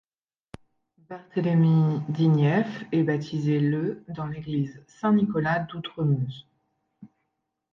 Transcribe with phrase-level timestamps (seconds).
[1.09, 6.47] Barthélemy Digneffe est baptisé le dans l'église Saint-Nicolas d'Outremeuse.